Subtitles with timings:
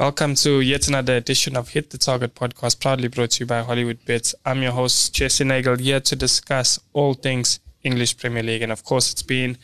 [0.00, 3.60] Welcome to yet another edition of Hit the Target podcast, proudly brought to you by
[3.60, 4.34] Hollywood Bets.
[4.46, 8.62] I'm your host, Jesse Nagel, here to discuss all things English Premier League.
[8.62, 9.58] And of course, it's been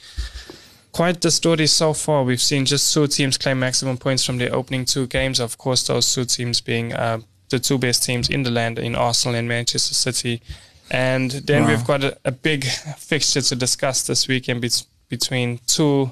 [0.93, 2.23] quite the story so far.
[2.23, 5.41] We've seen just two teams claim maximum points from their opening two games.
[5.41, 8.95] Of course, those two teams being uh, the two best teams in the land in
[8.95, 10.43] Arsenal and Manchester City.
[10.91, 11.71] And then wow.
[11.71, 12.65] we've got a, a, big
[12.99, 14.69] fixture to discuss this weekend be-
[15.09, 16.11] between two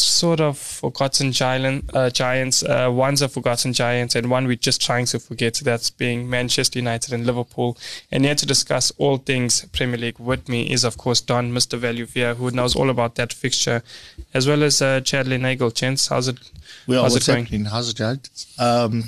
[0.00, 2.62] sort of forgotten giant, uh, giants.
[2.62, 5.54] Uh, one's a forgotten giant, and one we're just trying to forget.
[5.62, 7.76] That's being Manchester United and Liverpool.
[8.10, 11.78] And here to discuss all things Premier League with me is, of course, Don, Mr.
[11.78, 13.82] Value who knows all about that fixture,
[14.32, 15.70] as well as uh, Chadley Nagel.
[15.70, 16.38] Chance, how's it?
[16.86, 17.44] Well, how's what's it going?
[17.44, 17.64] happening?
[17.66, 18.28] How's it, Chad?
[18.58, 19.04] Um,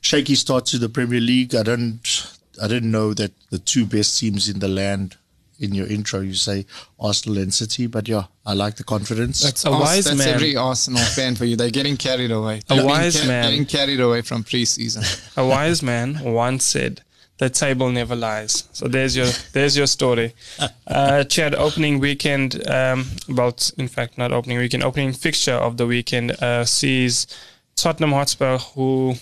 [0.00, 1.54] shaky start to the Premier League.
[1.54, 2.26] I don't,
[2.62, 5.16] I didn't know that the two best teams in the land
[5.60, 6.66] in your intro you say
[6.98, 9.42] Arsenal and City, but yeah, I like the confidence.
[9.42, 10.28] That's a wise that's man.
[10.28, 11.54] every Arsenal fan for you.
[11.56, 12.62] They're getting carried away.
[12.66, 15.04] They're a wise ca- man getting carried away from preseason.
[15.36, 17.02] a wise man once said,
[17.38, 20.34] "The table never lies." So there's your there's your story.
[20.86, 22.66] Uh, Chad, opening weekend.
[22.68, 24.82] Um, well, in fact, not opening weekend.
[24.82, 27.28] Opening fixture of the weekend uh, sees
[27.76, 29.14] Tottenham Hotspur, who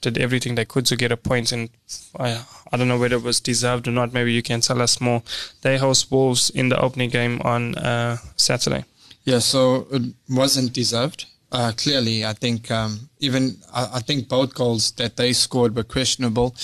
[0.00, 1.70] did everything they could to get a point, and
[2.18, 2.40] I,
[2.72, 4.12] I don't know whether it was deserved or not.
[4.12, 5.22] Maybe you can tell us more.
[5.60, 8.84] They host Wolves in the opening game on uh, Saturday.
[9.24, 11.26] Yeah, so it wasn't deserved.
[11.52, 15.84] Uh, clearly, I think um, even I, I, think both goals that they scored were
[15.84, 16.56] questionable.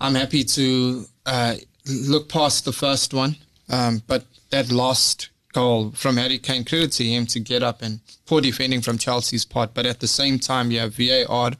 [0.00, 3.34] I'm happy to uh, look past the first one,
[3.68, 6.64] um, but that last goal from Harry Kane.
[6.64, 9.74] Credit to him to get up and poor defending from Chelsea's part.
[9.74, 11.52] But at the same time, you have VAR.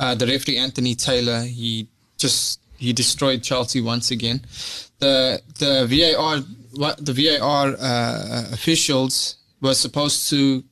[0.00, 4.40] Uh, the referee Anthony Taylor, he just he destroyed Chelsea once again.
[4.98, 6.42] The the VAR
[6.98, 10.64] the VAR uh, officials were supposed to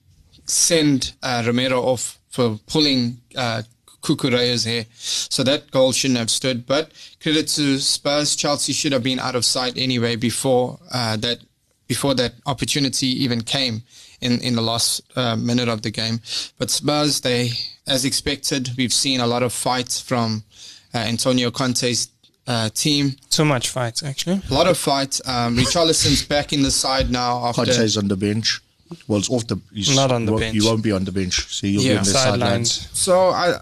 [0.47, 3.62] send uh, Romero off for pulling uh,
[4.03, 4.87] Cucurella's hair.
[4.95, 6.67] So that goal shouldn't have stood.
[6.67, 11.41] But credit to Spurs, Chelsea should have been out of sight anyway before uh, that
[11.88, 13.83] before that opportunity even came
[14.21, 16.21] in, in the last uh, minute of the game.
[16.59, 17.50] But Spurs, they,
[17.87, 22.09] as expected, we've seen a lot of fights from uh, Antonio Conte's
[22.47, 23.17] uh, team.
[23.31, 24.41] Too much fights, actually.
[24.51, 25.21] A lot of fights.
[25.27, 27.47] Um, Richarlison's back in the side now.
[27.47, 28.61] After Conte's on the bench.
[29.09, 29.61] Well, it's off the.
[29.95, 30.55] Not on the you bench.
[30.55, 31.93] You won't be on the bench, so you'll yeah.
[31.95, 32.89] be on the sidelines.
[32.93, 33.59] So I,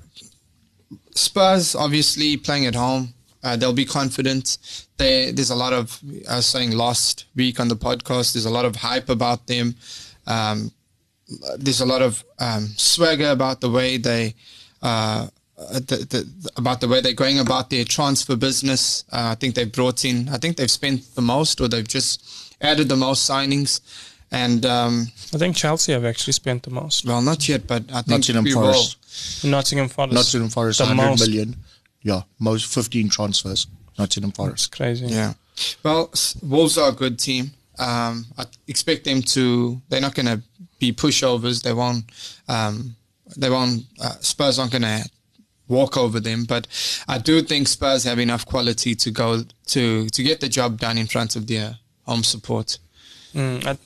[1.14, 3.14] Spurs obviously playing at home.
[3.42, 4.58] Uh, they'll be confident.
[4.96, 6.00] They, there's a lot of,
[6.30, 9.74] I was saying last week on the podcast, there's a lot of hype about them.
[10.26, 10.72] Um,
[11.58, 14.34] there's a lot of um, swagger about the way they,
[14.82, 19.04] uh, the, the, about the way they're going about their transfer business.
[19.12, 22.54] Uh, I think they've brought in, I think they've spent the most or they've just
[22.60, 23.80] added the most signings.
[24.32, 27.04] And um, I think Chelsea have actually spent the most.
[27.04, 29.44] Well, not yet, but I think Nottingham Forest.
[29.44, 29.50] Will.
[29.50, 30.14] Nottingham Forest.
[30.14, 31.28] Nottingham Forest, the 100 most.
[31.28, 31.56] million
[32.04, 33.66] yeah, most 15 transfers,
[33.98, 34.70] Nottingham Forest.
[34.70, 35.06] That's crazy.
[35.06, 35.32] Yeah.
[35.82, 36.12] Well,
[36.42, 37.50] Wolves are a good team.
[37.78, 39.80] Um, I expect them to.
[39.88, 40.42] They're not going to
[40.78, 41.62] be pushovers.
[41.62, 42.04] They won't.
[42.46, 42.94] Um,
[43.36, 43.84] they won't.
[44.00, 45.04] Uh, Spurs aren't going to
[45.68, 46.44] walk over them.
[46.44, 46.66] But
[47.08, 50.98] I do think Spurs have enough quality to go to to get the job done
[50.98, 52.78] in front of their home support.
[53.34, 53.76] Mm, I,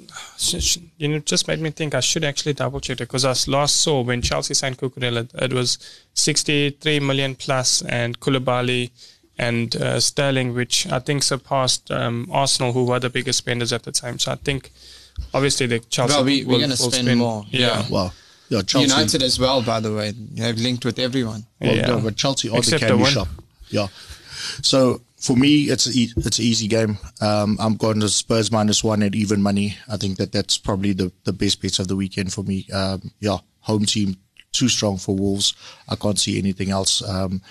[0.98, 3.78] you know, just made me think I should actually double check it because I last
[3.78, 5.78] saw when Chelsea signed Cucurella, it was
[6.12, 8.90] 63 million plus, and Koulibaly
[9.38, 13.84] and uh, Sterling, which I think surpassed um, Arsenal, who were the biggest spenders at
[13.84, 14.18] the time.
[14.18, 14.70] So I think,
[15.32, 17.46] obviously, the Chelsea well, we, we're going to spend, spend, more.
[17.48, 17.60] Yeah.
[17.60, 17.84] yeah.
[17.88, 18.12] Well,
[18.48, 18.88] yeah, Chelsea.
[18.88, 20.12] United as well, by the way.
[20.12, 21.46] They've linked with everyone.
[21.60, 21.86] Well, yeah.
[21.86, 23.28] No, but Chelsea are Except the candy shop.
[23.68, 23.88] Yeah.
[24.62, 26.98] So for me, it's a, it's an easy game.
[27.20, 29.76] Um, I'm going to Spurs minus one at even money.
[29.88, 32.66] I think that that's probably the, the best bets of the weekend for me.
[32.72, 34.16] Um, yeah, home team
[34.52, 35.54] too strong for Wolves.
[35.88, 37.06] I can't see anything else.
[37.06, 37.42] Um,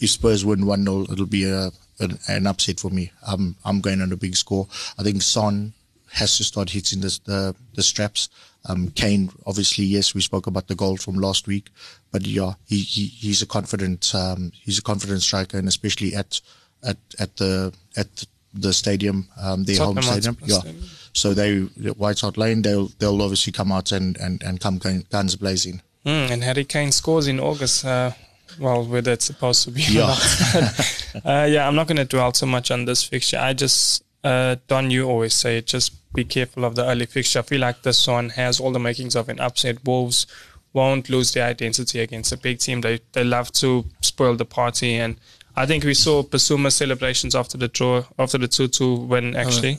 [0.00, 3.12] if Spurs win one 0 it'll be a an, an, upset for me.
[3.26, 4.66] I'm I'm going on a big score.
[4.98, 5.74] I think Son
[6.12, 8.28] has to start hitting the the, the straps.
[8.66, 11.70] Um, Kane, obviously, yes, we spoke about the goal from last week,
[12.12, 16.40] but yeah, he, he he's a confident um, he's a confident striker, and especially at
[16.82, 20.36] at at the at the stadium, um, their Tottenham home stadium.
[20.44, 20.58] Yeah.
[20.58, 20.84] Stadium.
[21.12, 21.60] So they
[21.92, 25.82] White Hart Lane, they'll they'll obviously come out and and and come guns blazing.
[26.04, 27.84] Mm, and Harry Kane scores in August.
[27.84, 28.12] Uh,
[28.58, 30.10] well, whether it's supposed to be yeah.
[31.24, 33.38] uh, yeah, I'm not going to dwell too much on this fixture.
[33.38, 37.38] I just, uh, Don, you always say, just be careful of the early fixture.
[37.38, 39.84] I feel like this one has all the makings of an upset.
[39.84, 40.26] Wolves
[40.72, 42.80] won't lose their identity against a big team.
[42.80, 45.16] They they love to spoil the party and
[45.56, 49.78] I think we saw Bissouma celebrations after the draw, after the 2 2 win, actually,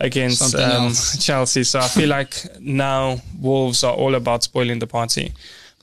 [0.00, 1.62] against um, Chelsea.
[1.62, 5.32] So I feel like now Wolves are all about spoiling the party.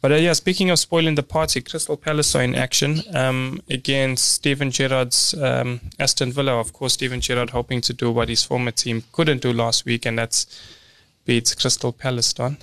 [0.02, 4.34] But uh, yeah, speaking of spoiling the party, Crystal Palace are in action um, against
[4.34, 6.60] Steven Gerrard's um, Aston Villa.
[6.60, 10.08] Of course, Steven Gerrard hoping to do what his former team couldn't do last week,
[10.08, 10.48] and that's
[11.26, 12.58] beat Crystal Palace, Don.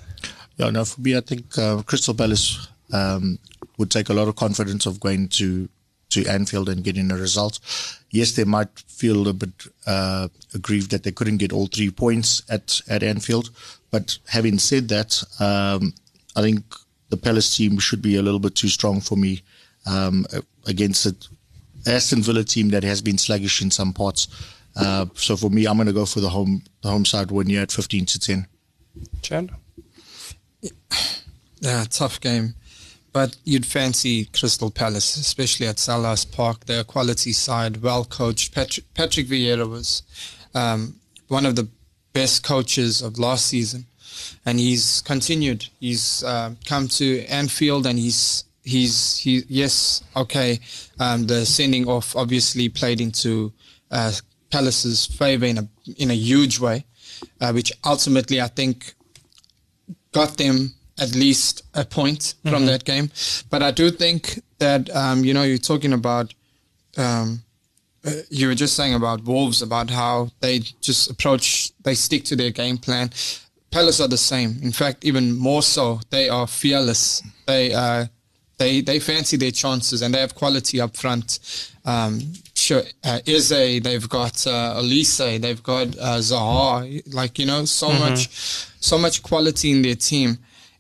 [0.57, 3.39] Yeah, no, for me, I think uh, Crystal Palace um,
[3.79, 5.69] would take a lot of confidence of going to
[6.11, 7.61] to Anfield and getting a result.
[8.11, 9.51] Yes, they might feel a bit
[9.87, 13.51] uh, aggrieved that they couldn't get all three points at, at Anfield.
[13.91, 15.93] But having said that, um,
[16.35, 16.65] I think
[17.09, 19.43] the Palace team should be a little bit too strong for me
[19.87, 20.27] um,
[20.67, 24.29] against the Aston Villa team that has been sluggish in some parts.
[24.77, 27.49] Uh, so for me, I'm going to go for the home the home side win
[27.49, 28.47] here at 15 to 10.
[29.23, 29.51] Chad?
[31.61, 32.55] Yeah, tough game.
[33.13, 36.67] But you'd fancy Crystal Palace, especially at Selhurst Park.
[36.67, 38.55] They're a quality side, well coached.
[38.55, 40.05] Patrick, Patrick Vieira was
[40.55, 40.95] um,
[41.27, 41.67] one of the
[42.13, 43.87] best coaches of last season,
[44.47, 45.67] and he's continued.
[45.81, 50.61] He's uh, come to Anfield, and he's he's he yes okay.
[51.01, 53.53] Um, the sending off obviously played into
[53.91, 54.13] uh,
[54.51, 56.85] Palace's favour in a in a huge way,
[57.41, 58.95] uh, which ultimately I think
[60.13, 62.51] got them at least a point mm-hmm.
[62.51, 63.11] from that game.
[63.51, 66.35] But I do think that um, you know you're talking about.
[66.97, 67.43] Um,
[68.05, 72.37] uh, you were just saying about Wolves about how they just approach, they stick to
[72.37, 73.11] their game plan.
[73.71, 74.59] Palace are the same.
[74.63, 76.01] In fact, even more so.
[76.11, 77.23] They are fearless.
[77.47, 78.07] They uh,
[78.57, 81.39] they they fancy their chances and they have quality up front.
[81.85, 82.21] Um,
[82.55, 87.03] sure, uh, Eze, they've got uh, Olise, they've got uh, Zaha.
[87.15, 88.01] Like you know, so mm-hmm.
[88.01, 88.29] much,
[88.81, 90.39] so much quality in their team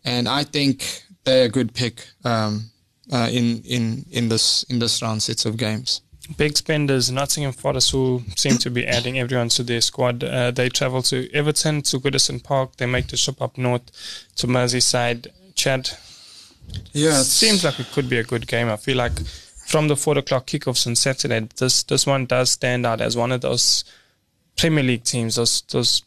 [0.09, 2.71] and I think they're a good pick um,
[3.13, 6.01] uh, in in in this in this round sets of games.
[6.37, 10.23] Big spenders, Nottingham Forest, who seem to be adding everyone to their squad.
[10.23, 12.77] Uh, they travel to Everton, to Goodison Park.
[12.77, 13.91] They make the trip up north
[14.37, 15.29] to Merseyside.
[15.55, 15.91] Chad,
[16.93, 18.69] yeah, seems like it could be a good game.
[18.69, 19.19] I feel like
[19.67, 23.33] from the four o'clock kickoffs on Saturday, this this one does stand out as one
[23.33, 23.85] of those
[24.57, 26.03] Premier League teams, those those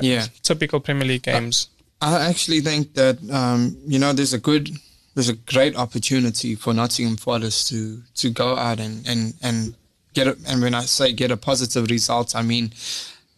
[0.00, 0.26] yeah.
[0.42, 1.68] typical Premier League games.
[2.00, 4.70] I actually think that um, you know there's a good
[5.16, 9.74] there's a great opportunity for Nottingham Forest to to go out and and and
[10.12, 10.38] get it.
[10.46, 12.70] And when I say get a positive result, I mean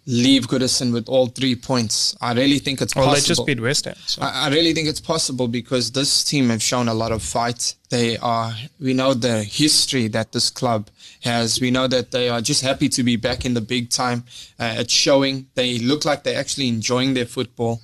[0.08, 2.16] leave Goodison with all three points.
[2.20, 3.12] I really think it's possible.
[3.12, 3.94] Well, they just beat West Ham.
[4.06, 4.22] So.
[4.22, 7.74] I, I, really think it's possible because this team have shown a lot of fight.
[7.90, 10.88] They are, we know the history that this club
[11.24, 11.60] has.
[11.60, 14.24] We know that they are just happy to be back in the big time.
[14.58, 15.46] Uh, it's showing.
[15.56, 17.82] They look like they're actually enjoying their football.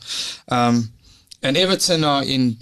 [0.49, 0.95] Um,
[1.43, 2.57] and Everton are in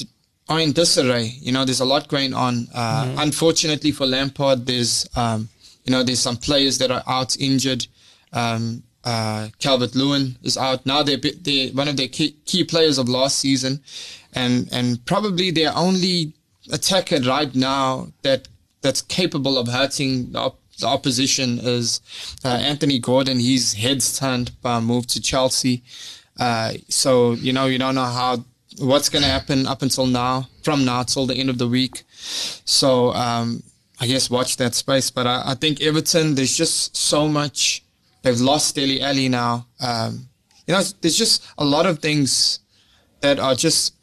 [0.49, 1.33] are in disarray.
[1.41, 2.69] You know, there's a lot going on.
[2.75, 3.19] Uh, mm-hmm.
[3.19, 5.49] Unfortunately for Lampard, there's um,
[5.85, 7.87] you know there's some players that are out injured.
[8.33, 11.03] Um, uh, Calvert Lewin is out now.
[11.03, 13.81] They're, they're one of their key, key players of last season,
[14.33, 16.33] and and probably their only
[16.71, 18.49] attacker right now that
[18.81, 22.01] that's capable of hurting the, op- the opposition is
[22.45, 23.39] uh, Anthony Gordon.
[23.39, 25.83] He's head's turned by a move to Chelsea.
[26.39, 28.45] Uh, so you know you don't know how
[28.79, 32.05] what's going to happen up until now, from now till the end of the week.
[32.65, 33.63] So um,
[34.01, 35.11] I guess watch that space.
[35.11, 37.83] But I, I think Everton, there's just so much
[38.23, 39.67] They've lost Dele Alli now.
[39.81, 40.29] Um,
[40.67, 42.61] you know, there's just a lot of things
[43.21, 43.95] that are just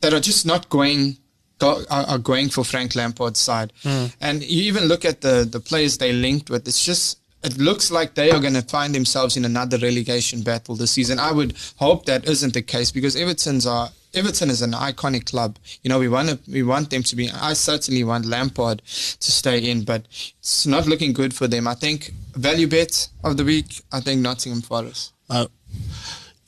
[0.00, 1.18] that are just not going
[1.58, 3.72] go, are, are, going for Frank Lampard's side.
[3.84, 4.14] Mm.
[4.20, 6.66] And you even look at the the players they linked with.
[6.66, 10.76] It's just it looks like they are going to find themselves in another relegation battle
[10.76, 11.18] this season.
[11.18, 15.56] I would hope that isn't the case because Everton's are Everton is an iconic club.
[15.82, 17.30] You know, we want to, we want them to be.
[17.30, 20.02] I certainly want Lampard to stay in, but
[20.40, 21.68] it's not looking good for them.
[21.68, 23.82] I think value bet of the week.
[23.92, 25.12] I think Nottingham Forest.
[25.28, 25.46] Uh,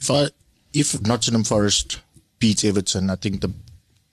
[0.01, 0.27] if I
[0.75, 2.01] if Nottingham Forest
[2.41, 3.53] beats Everton, I think the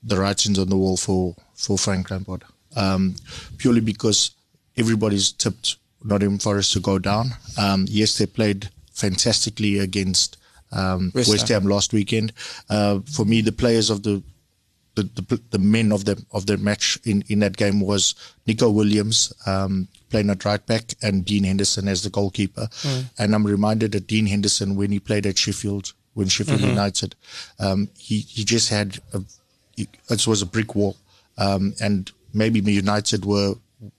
[0.04, 2.44] the writing's on the wall for for Frank Lampard.
[2.76, 3.16] Um,
[3.58, 4.32] purely because
[4.78, 7.32] everybody's tipped Nottingham Forest to go down.
[7.58, 10.38] Um, yes, they played fantastically against
[10.72, 12.34] um, West, West Ham last weekend.
[12.70, 14.24] Uh, for me, the players of the
[14.96, 18.15] the, the, the men of the of the match in, in that game was
[18.46, 22.68] Nico Williams um, playing at right back and Dean Henderson as the goalkeeper.
[22.72, 23.06] Mm.
[23.18, 26.70] And I'm reminded that Dean Henderson, when he played at Sheffield, when Sheffield mm-hmm.
[26.70, 27.15] United,
[27.60, 29.22] um, he he just had a,
[29.77, 30.98] it was a brick wall,
[31.38, 33.56] um, and maybe United were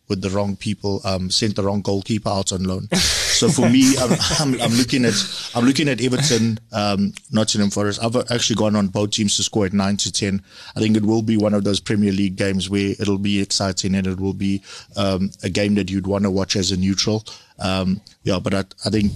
[0.08, 2.88] with the wrong people, um, sent the wrong goalkeeper out on loan.
[2.94, 5.14] so for me, I'm, I'm, I'm, looking at
[5.54, 8.02] I'm looking at Everton, um, Nottingham Forest.
[8.02, 10.42] I've actually gone on both teams to score at nine to ten.
[10.76, 13.94] I think it will be one of those Premier League games where it'll be exciting
[13.94, 14.62] and it will be
[14.96, 17.24] um, a game that you'd want to watch as a neutral.
[17.58, 19.12] Um, yeah, but I, I think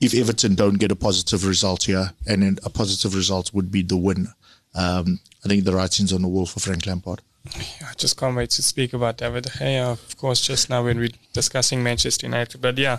[0.00, 3.96] if Everton don't get a positive result here, and a positive result would be the
[3.96, 4.28] win
[4.74, 7.22] um, I think the writing's on the wall for Frank Lampard.
[7.46, 11.10] I just can't wait to speak about David Gea, of course, just now when we're
[11.32, 12.60] discussing Manchester United.
[12.60, 12.98] But yeah,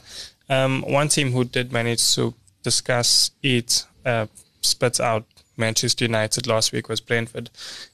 [0.49, 4.27] um, one team who did manage to discuss it uh,
[4.61, 5.25] spits out
[5.57, 7.49] Manchester United last week was Brentford,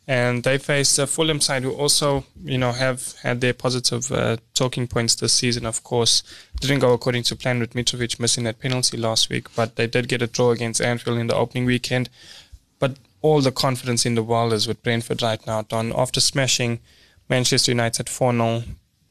[0.08, 4.38] and they faced a Fulham side who also, you know, have had their positive uh,
[4.53, 5.65] talking points this season.
[5.65, 6.24] Of course,
[6.60, 10.08] didn't go according to plan with Mitrovic missing that penalty last week, but they did
[10.08, 12.10] get a draw against Anfield in the opening weekend.
[13.22, 15.62] All the confidence in the world is with Brentford right now.
[15.62, 16.80] Don, after smashing
[17.30, 18.63] Manchester United 4 0,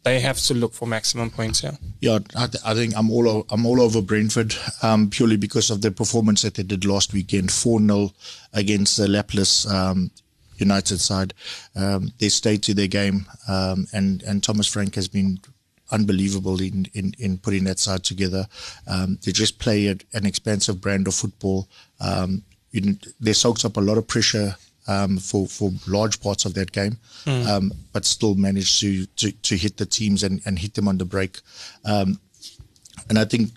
[0.02, 1.62] they have to look for maximum points.
[1.62, 1.76] Yeah.
[2.00, 5.82] Yeah, I, th- I think I'm all I'm all over Brentford um, purely because of
[5.82, 8.12] the performance that they did last weekend, four 0
[8.52, 10.10] against the Laplace um,
[10.56, 11.34] United side.
[11.76, 15.38] Um, they stayed to their game, um, and and Thomas Frank has been
[15.92, 18.46] unbelievable in, in, in putting that side together.
[18.86, 21.68] Um, they just play an expansive brand of football.
[22.00, 26.72] Um, they soaked up a lot of pressure um, for for large parts of that
[26.72, 27.46] game, mm.
[27.46, 30.98] um, but still managed to, to, to hit the teams and, and hit them on
[30.98, 31.40] the break.
[31.84, 32.18] Um,
[33.08, 33.50] and I think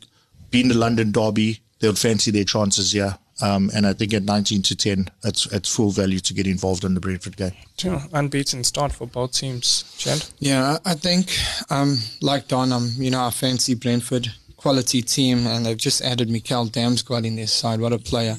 [0.51, 3.17] being the London derby, they'll fancy their chances here.
[3.41, 6.83] Um, and I think at 19 to 10, it's it's full value to get involved
[6.83, 7.53] in the Brentford game.
[7.79, 10.23] Yeah, unbeaten start for both teams, Chad.
[10.39, 11.35] Yeah, I think
[11.69, 16.29] um, like Don, um, you know, I fancy Brentford quality team, and they've just added
[16.29, 17.81] Mikkel Damsgaard in their side.
[17.81, 18.37] What a player!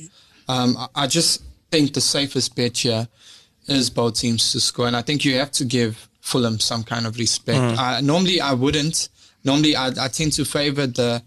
[0.49, 3.09] Um, I just think the safest bet here
[3.67, 7.07] is both teams to score, and I think you have to give Fulham some kind
[7.07, 7.59] of respect.
[7.59, 7.79] Mm.
[7.79, 9.09] Uh, normally, I wouldn't.
[9.45, 11.23] Normally, I, I tend to favour the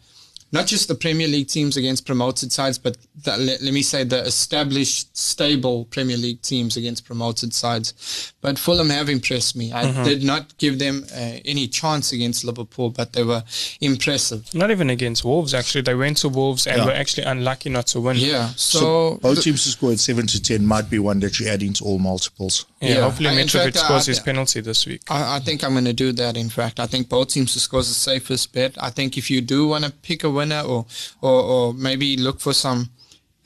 [0.52, 4.04] not just the Premier League teams against promoted sides, but the, let, let, me say
[4.04, 8.34] the established, stable Premier League teams against promoted sides.
[8.42, 9.74] But Fulham have impressed me.
[9.74, 10.04] I mm-hmm.
[10.04, 13.44] did not give them uh, any chance against Liverpool, but they were
[13.82, 14.54] impressive.
[14.54, 15.82] Not even against Wolves, actually.
[15.82, 16.86] They went to Wolves and yeah.
[16.86, 18.18] were actually unlucky not to win.
[18.18, 18.48] Yeah.
[18.56, 21.48] So, so both teams to score at 7 to 10 might be one that you
[21.48, 22.66] add into all multiples.
[22.80, 23.02] Yeah, yeah.
[23.02, 25.02] hopefully Mitrovic scores his penalty this week.
[25.10, 26.80] I, I think I'm going to do that, in fact.
[26.80, 28.76] I think both teams to score is the safest bet.
[28.80, 30.86] I think if you do want to pick a winner or,
[31.22, 32.92] or, or maybe look for some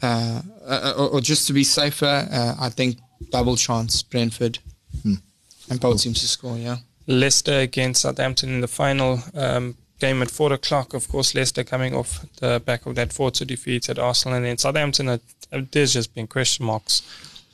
[0.03, 2.97] uh, uh, or, or, just to be safer, uh, I think
[3.29, 4.57] double chance Brentford,
[5.03, 5.15] hmm.
[5.69, 6.57] and both teams to score.
[6.57, 6.77] Yeah.
[7.07, 10.93] Leicester against Southampton in the final um, game at four o'clock.
[10.95, 14.57] Of course, Leicester coming off the back of that four-two defeat at Arsenal, and then
[14.57, 15.07] Southampton.
[15.07, 15.17] Uh,
[15.71, 17.03] there's just been question marks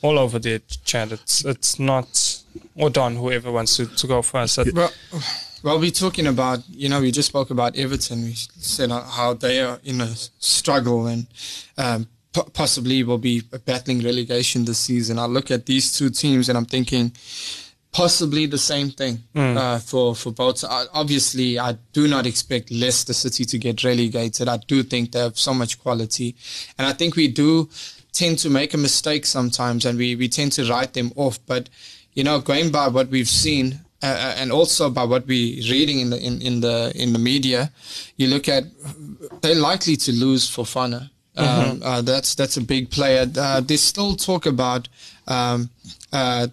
[0.01, 1.11] all over the chat.
[1.11, 2.43] It's it's not
[2.77, 4.57] or Don, whoever wants to, to go first.
[4.73, 4.91] Well,
[5.63, 8.23] well, we're talking about, you know, we just spoke about Everton.
[8.23, 11.27] We said how they are in a struggle and
[11.77, 12.07] um,
[12.53, 15.17] possibly will be battling relegation this season.
[15.17, 17.11] I look at these two teams and I'm thinking
[17.91, 19.57] possibly the same thing mm.
[19.57, 20.63] uh, for for both.
[20.63, 24.47] Uh, obviously, I do not expect Leicester City to get relegated.
[24.47, 26.35] I do think they have so much quality,
[26.77, 27.67] and I think we do
[28.17, 31.39] tend to make a mistake sometimes, and we we tend to write them off.
[31.45, 31.69] But
[32.13, 33.81] you know, going by what we've seen.
[34.03, 37.19] Uh, uh and also by what we're reading in the in, in the in the
[37.19, 37.71] media,
[38.15, 38.63] you look at
[39.41, 41.09] they're likely to lose Fofana.
[41.35, 41.71] Mm-hmm.
[41.71, 43.25] Um, uh, that's that's a big player.
[43.37, 44.87] Uh, they still talk about
[45.27, 45.69] um,
[46.13, 46.47] uh,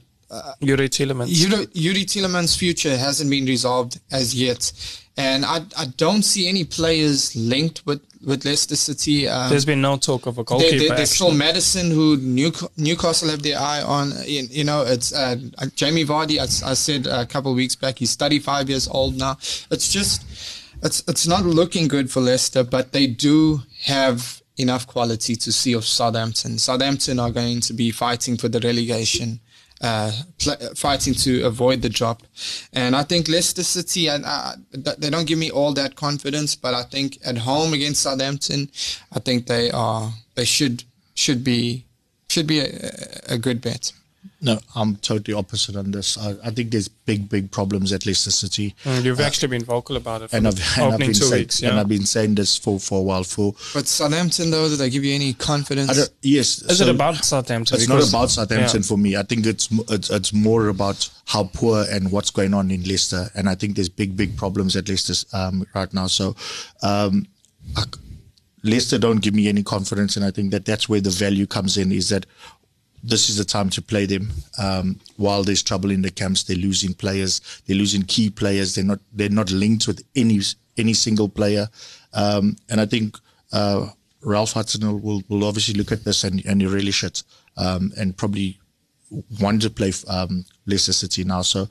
[0.89, 1.29] Tielemans.
[1.29, 4.73] Youri, Youri Tielemans' future hasn't been resolved as yet,
[5.17, 9.29] and I I don't see any players linked with with Leicester City.
[9.29, 10.71] Um, There's been no talk of a goalkeeper.
[10.71, 14.13] There, there, there's still Maddison, who Newcastle have their eye on.
[14.27, 15.37] You know, it's uh,
[15.75, 16.39] Jamie Vardy.
[16.39, 19.33] I, I, said a couple of weeks back, he's 35 years old now.
[19.71, 20.25] It's just,
[20.83, 25.73] it's it's not looking good for Leicester, but they do have enough quality to see
[25.73, 26.59] of Southampton.
[26.59, 29.41] Southampton are going to be fighting for the relegation,
[29.81, 30.13] uh,
[30.75, 32.23] fighting to avoid the drop.
[32.73, 36.75] And I think Leicester City, and uh, they don't give me all that confidence, but
[36.75, 38.71] I think at home against Southampton,
[39.13, 41.85] I think they are they should should be
[42.29, 42.91] should be a,
[43.29, 43.93] a good bet.
[44.41, 46.19] No, I'm totally opposite on this.
[46.19, 48.75] I, I, think there's big, big problems at Leicester City.
[48.85, 50.33] Mm, you've uh, actually been vocal about it.
[50.35, 51.71] and I've, and I've been two say, weeks, yeah.
[51.71, 53.25] and I've been saying this for, for a while.
[53.25, 56.11] For but Southampton, though, did they give you any confidence?
[56.21, 56.61] yes.
[56.63, 57.77] Is so it about Southampton?
[57.77, 58.87] It's because, not about Southampton yeah.
[58.87, 59.17] for me.
[59.17, 63.31] I think it's, it's it's more about how poor and what's going on in Leicester,
[63.35, 66.07] and I think there's big, big problems at Leicester um, right now.
[66.07, 66.37] So.
[66.83, 67.27] Um,
[67.77, 67.85] I,
[68.63, 71.77] Leicester don't give me any confidence, and I think that that's where the value comes
[71.77, 71.93] in.
[71.93, 72.25] Is that
[73.05, 74.31] this is the time to play them.
[74.59, 77.41] Um, while there's trouble in the camps, they're losing players.
[77.67, 78.75] They're losing key players.
[78.75, 79.01] They're not.
[79.13, 80.41] They're not linked with any
[80.79, 81.69] any single player.
[82.15, 83.19] Um, and I think
[83.53, 83.89] uh,
[84.23, 87.23] Ralph Hudson will, will obviously look at this and and relish it
[87.59, 88.59] um, and probably
[89.41, 91.43] want to play um, Leicester City now.
[91.43, 91.69] So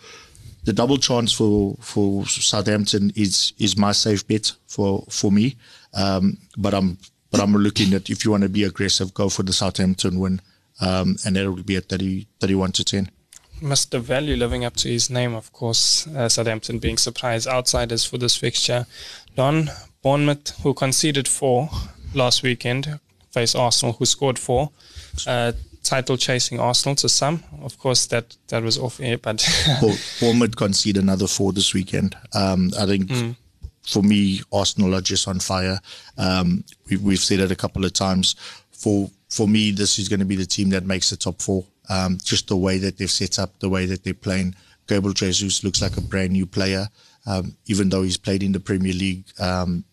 [0.65, 5.55] the double chance for for Southampton is is my safe bet for for me.
[5.95, 6.99] Um, but I'm
[7.31, 10.39] but I'm looking at if you want to be aggressive, go for the Southampton win
[10.83, 13.11] um, and that will be at 30, 31 to 10.
[13.61, 14.01] Mr.
[14.01, 16.05] Value living up to his name, of course.
[16.07, 18.85] Uh, Southampton being surprise outsiders for this fixture.
[19.35, 19.69] Don
[20.01, 21.69] Bournemouth, who conceded four
[22.13, 22.99] last weekend,
[23.31, 24.71] face Arsenal, who scored four.
[25.25, 27.43] Uh, title chasing Arsenal to some.
[27.61, 29.47] Of course, that, that was off air, but.
[30.19, 32.17] Bournemouth conceded another four this weekend.
[32.33, 33.09] Um, I think.
[33.09, 33.35] Mm.
[33.85, 35.77] For me, Arsenal are just on fire.
[36.17, 38.37] Um, we've, we've said it a couple of times.
[38.71, 41.65] For for me, this is going to be the team that makes the top four.
[41.89, 44.55] Um, just the way that they've set up, the way that they're playing.
[44.87, 46.87] Gabriel Jesus looks like a brand new player,
[47.25, 49.25] um, even though he's played in the Premier League.
[49.39, 49.85] Um,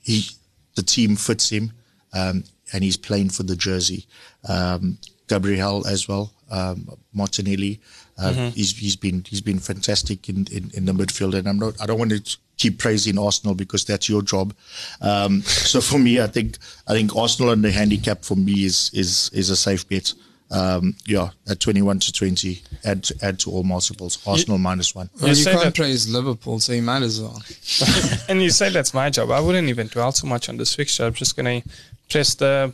[0.00, 0.26] he,
[0.74, 1.72] the team fits him,
[2.12, 4.06] um, and he's playing for the jersey.
[4.48, 4.98] Um,
[5.28, 7.80] Gabriel as well, um, Martinelli.
[8.18, 8.48] Uh, mm-hmm.
[8.50, 11.86] He's he's been he's been fantastic in, in, in the midfield, and I'm not I
[11.86, 14.54] don't want to keep praising Arsenal because that's your job.
[15.00, 18.90] Um, so for me, I think I think Arsenal and the handicap for me is
[18.94, 20.12] is is a safe bet.
[20.50, 24.24] Um, yeah, at 21 to 20, add to, add to all multiples.
[24.26, 25.10] Arsenal you, minus one.
[25.20, 27.42] Well, you, you can't that, praise Liverpool, so you might as well.
[28.28, 29.30] and you say that's my job.
[29.30, 31.06] I wouldn't even dwell too much on this fixture.
[31.06, 31.68] I'm just going to
[32.08, 32.72] press the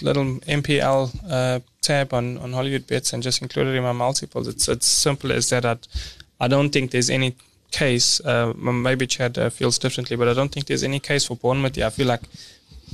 [0.00, 4.48] little MPL uh, tab on, on Hollywood bets and just include it in my multiples.
[4.48, 5.64] It's it's simple as that.
[5.64, 5.86] I'd,
[6.40, 7.36] I don't think there's any
[7.72, 8.20] case.
[8.24, 11.76] Uh, maybe Chad uh, feels differently, but I don't think there's any case for Bournemouth.
[11.76, 12.22] Yeah, I feel like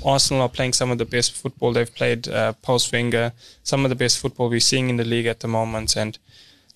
[0.04, 3.32] Arsenal are playing some of the best football they've played uh, post Wenger,
[3.62, 5.96] some of the best football we're seeing in the league at the moment.
[5.96, 6.18] And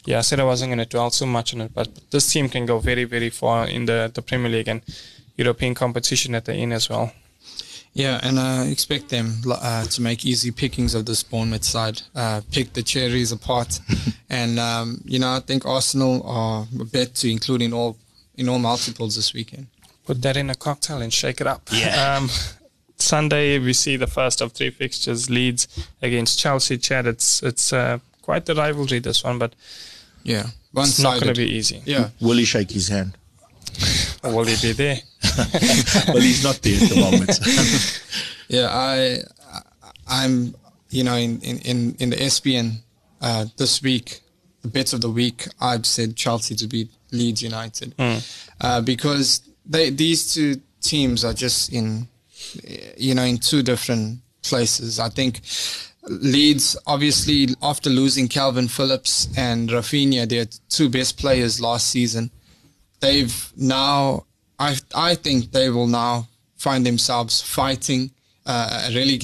[0.05, 2.49] yeah, I said I wasn't going to dwell too much on it, but this team
[2.49, 4.83] can go very, very far in the, the Premier League and
[5.37, 7.13] European competition at the end as well.
[7.95, 12.41] Yeah, and I expect them uh, to make easy pickings of this Bournemouth side, uh,
[12.51, 13.81] pick the cherries apart,
[14.31, 17.99] and um, you know I think Arsenal are a bet to include in all
[18.37, 19.67] in all multiples this weekend.
[20.07, 21.69] Put that in a cocktail and shake it up.
[21.71, 22.17] Yeah.
[22.23, 22.29] Um,
[22.97, 25.67] Sunday we see the first of three fixtures: Leeds
[26.01, 26.79] against Chelsea.
[26.79, 29.55] Chad, it's it's uh, quite the rivalry this one, but
[30.23, 30.47] yeah,
[30.77, 31.83] it's not going to be easy.
[31.85, 32.11] Yeah.
[32.21, 33.17] Will he shake his hand?
[34.25, 34.99] Will he be there?
[36.09, 38.03] well, he's not there at the moment.
[38.49, 39.19] yeah, I,
[40.07, 40.55] I'm,
[40.91, 42.77] you know, in in in the SBN
[43.21, 44.21] uh, this week,
[44.63, 48.47] the bets of the week, I've said Chelsea to beat Leeds United mm.
[48.61, 52.09] uh, because they these two teams are just in,
[52.97, 54.99] you know, in two different places.
[54.99, 55.41] I think.
[56.09, 62.33] Leeds, obviously, after losing Calvin Phillips and Raphinha, their two best players last season,
[63.03, 64.25] they've now
[64.59, 68.11] I I think they will now find themselves fighting
[68.47, 69.21] uh, really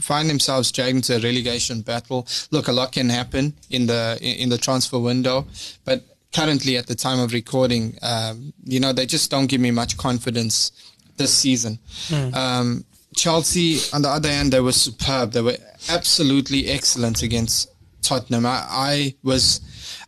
[0.00, 2.26] find themselves dragged into a relegation battle.
[2.50, 5.46] Look, a lot can happen in the in the transfer window,
[5.84, 9.70] but currently at the time of recording, um, you know, they just don't give me
[9.70, 10.72] much confidence
[11.16, 11.78] this season.
[12.08, 12.34] Mm.
[12.34, 12.84] Um,
[13.16, 15.32] Chelsea, on the other hand, they were superb.
[15.32, 15.56] They were
[15.88, 17.68] absolutely excellent against
[18.02, 18.46] Tottenham.
[18.46, 19.60] I, I was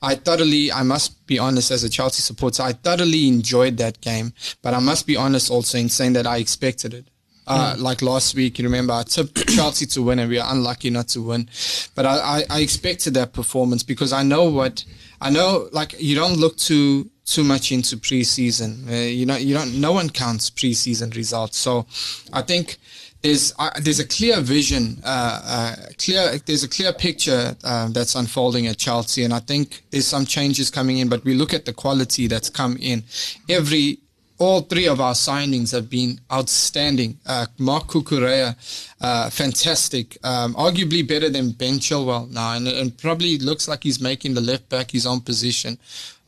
[0.02, 4.32] I thoroughly, I must be honest, as a Chelsea supporter, I thoroughly enjoyed that game.
[4.60, 7.06] But I must be honest also in saying that I expected it.
[7.46, 7.80] Uh, mm.
[7.80, 11.08] Like last week, you remember I tipped Chelsea to win and we were unlucky not
[11.08, 11.48] to win.
[11.94, 14.84] But I, I, I expected that performance because I know what
[15.20, 15.68] I know.
[15.72, 18.88] Like you don't look too too much into preseason.
[18.88, 19.80] Uh, you know, you don't.
[19.80, 21.58] No one counts preseason results.
[21.58, 21.86] So
[22.32, 22.78] I think
[23.22, 28.14] there's uh, there's a clear vision, uh, uh, clear there's a clear picture uh, that's
[28.14, 31.08] unfolding at Chelsea, and I think there's some changes coming in.
[31.08, 33.04] But we look at the quality that's come in.
[33.48, 33.98] Every
[34.42, 37.16] all three of our signings have been outstanding.
[37.24, 38.56] Uh, Marc Cucurella,
[39.00, 44.00] uh, fantastic, um, arguably better than Ben Chilwell now, and, and, probably looks like he's
[44.00, 45.78] making the left back his own position,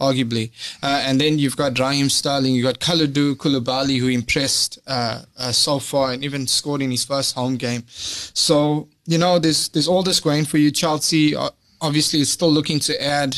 [0.01, 0.53] arguably.
[0.81, 5.51] Uh, and then you've got Raheem Sterling, you've got Kalidou Koulibaly, who impressed uh, uh,
[5.51, 7.83] so far and even scored in his first home game.
[7.89, 10.71] So you know, there's there's all this going for you.
[10.71, 11.51] Chelsea uh,
[11.81, 13.37] obviously is still looking to add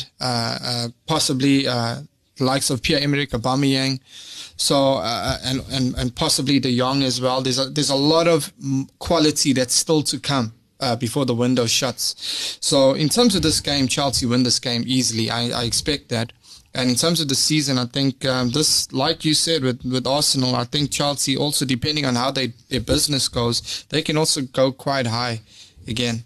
[1.07, 2.07] possibly the
[2.43, 3.99] likes of Pierre-Emerick Aubameyang.
[4.57, 7.41] So uh, uh, and, and and possibly the young as well.
[7.41, 8.51] There's a there's a lot of
[8.99, 10.53] quality that's still to come.
[10.79, 12.15] Uh, before the window shuts.
[12.61, 15.31] So in terms of this game, Chelsea win this game easily.
[15.31, 16.33] I, I expect that.
[16.75, 20.05] And in terms of the season, I think um, this, like you said with, with
[20.05, 24.41] Arsenal, I think Chelsea also, depending on how they, their business goes, they can also
[24.41, 25.41] go quite high
[25.87, 26.23] again.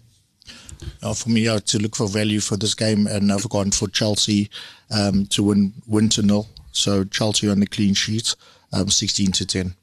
[1.01, 3.87] Uh, for me, uh, to look for value for this game, and I've gone for
[3.87, 4.49] Chelsea
[4.89, 6.49] um, to win win to nil.
[6.71, 8.35] So Chelsea on the clean sheet,
[8.73, 9.75] um, 16 to 10.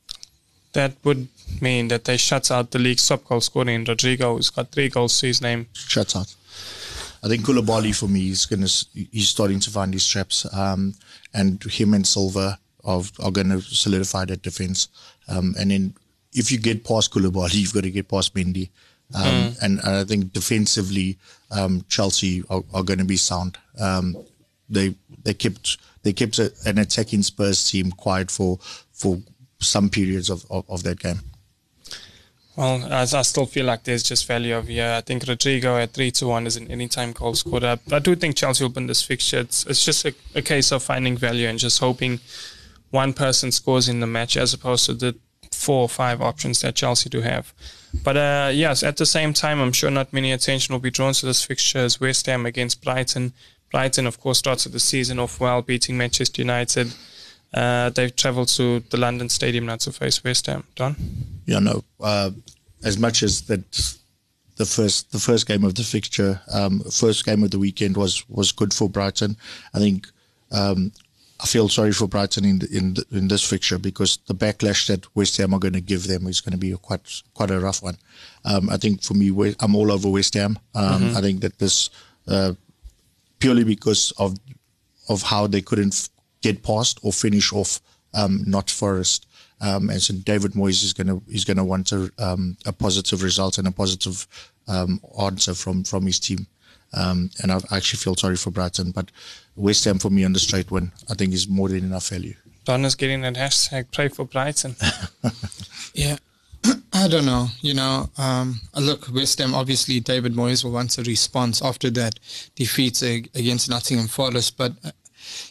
[0.73, 1.29] That would
[1.61, 4.89] mean that they shut out the league's top goal scorer in Rodrigo, who's got three
[4.89, 5.67] goals to his name.
[5.73, 6.35] Shuts out.
[7.23, 8.69] I think Koulibaly for me is gonna
[9.11, 10.95] he's starting to find his traps, um,
[11.35, 14.89] and him and Silva are, are going to solidify that defense.
[15.29, 15.95] Um, and then
[16.33, 18.71] if you get past Koulibaly, you've got to get past Mendy.
[19.15, 19.63] Um, mm.
[19.63, 21.17] and, and, I think defensively,
[21.51, 23.57] um, Chelsea are, are going to be sound.
[23.81, 24.15] Um,
[24.69, 28.59] they they kept they kept a, an attacking Spurs team quiet for
[28.93, 29.19] for
[29.61, 31.21] some periods of, of, of that game.
[32.57, 34.95] Well, I, I still feel like there's just value over here.
[34.97, 37.79] I think Rodrigo at 3 to 1 is an anytime goal scorer.
[37.93, 39.39] I do think Chelsea will win this fixture.
[39.39, 42.19] It's, it's just a, a, case of finding value and just hoping
[42.91, 45.17] one person scores in the match as opposed to the
[45.53, 47.55] four or five options that Chelsea do have.
[48.03, 51.13] But uh, yes, at the same time, I'm sure not many attention will be drawn
[51.13, 53.35] to this fixture as West Ham against Brighton.
[53.71, 56.93] Brighton, of course, starts the season off well, beating Manchester United.
[57.53, 60.65] Uh, they've travelled to the London Stadium now to face West Ham.
[60.75, 60.97] Don?
[61.47, 61.85] Yeah, no.
[62.01, 62.31] Uh,
[62.85, 63.97] as much as that,
[64.57, 68.29] the first the first game of the fixture, um, first game of the weekend was
[68.29, 69.37] was good for Brighton.
[69.73, 70.09] I think
[70.53, 70.93] um,
[71.41, 74.89] I feel sorry for Brighton in the, in the, in this fixture because the backlash
[74.89, 77.51] that West Ham are going to give them is going to be a quite quite
[77.51, 77.97] a rough one.
[78.45, 80.59] Um, I think for me, I'm all over West Ham.
[80.75, 81.17] Um, mm-hmm.
[81.17, 81.91] I think that this
[82.27, 82.55] uh,
[83.39, 84.37] purely because of
[85.09, 86.09] of how they couldn't
[86.43, 87.81] get past or finish off
[88.15, 89.27] um, Not Forest.
[89.61, 92.73] Um, and so David Moyes is going to is going to want a, um, a
[92.73, 94.27] positive result and a positive
[94.69, 96.47] um, answer from from his team.
[96.95, 99.11] Um, and I actually feel sorry for Brighton, but
[99.57, 102.35] West Ham for me on the straight win, I think is more than enough value.
[102.65, 104.75] Donna's getting that hashtag pray for Brighton.
[105.95, 106.17] yeah.
[106.93, 107.49] I don't know.
[107.61, 112.19] You know, um, look, West Ham, obviously, David Moyes will want a response after that
[112.55, 114.57] defeat against Nottingham Forest.
[114.57, 114.91] But, uh,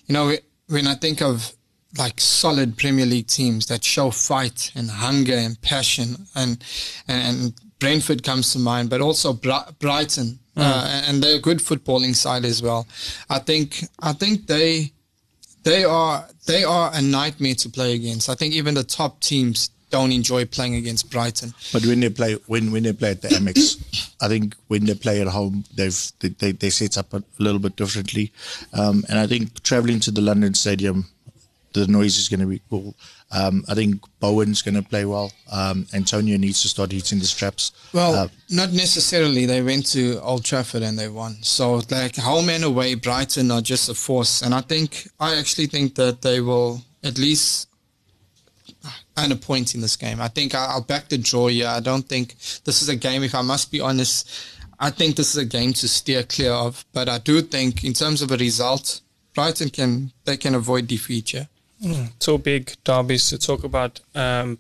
[0.06, 0.34] you know,
[0.68, 1.54] when I think of
[1.98, 6.64] like solid Premier League teams that show fight and hunger and passion, and
[7.08, 10.40] and Brentford comes to mind, but also Brighton, mm.
[10.58, 12.88] uh, and they're a good footballing side as well.
[13.30, 14.92] I think I think they
[15.64, 18.30] they are they are a nightmare to play against.
[18.30, 21.54] I think even the top teams don't enjoy playing against Brighton.
[21.72, 24.96] But when they play when when they play at the Amex, I think when they
[24.96, 28.32] play at home, they've they they, they set up a, little bit differently,
[28.74, 31.06] um, and I think traveling to the London Stadium,
[31.74, 32.96] the noise is going to be cool.
[33.32, 35.32] Um, I think Bowen's going to play well.
[35.52, 37.74] Um, Antonio needs to start hitting the straps.
[37.94, 39.46] Well, uh, not necessarily.
[39.46, 41.36] They went to Old Trafford and they won.
[41.42, 44.42] So, like home and away, Brighton are just a force.
[44.42, 47.67] And I think I actually think that they will at least
[49.18, 50.22] earn a point in this game.
[50.22, 51.68] I think I'll back the draw here.
[51.68, 54.30] I don't think this is a game, if I must be honest,
[54.80, 56.86] I think this is a game to steer clear of.
[56.94, 59.02] But I do think in terms of a result,
[59.34, 61.48] Brighton can they can avoid defeat here.
[61.84, 64.58] Mm, two big derbies to talk about um,